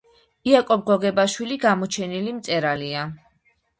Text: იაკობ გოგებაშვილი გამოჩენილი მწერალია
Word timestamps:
იაკობ 0.51 0.79
გოგებაშვილი 0.87 1.57
გამოჩენილი 1.65 2.33
მწერალია 2.39 3.05